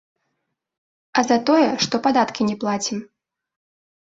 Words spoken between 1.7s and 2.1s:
што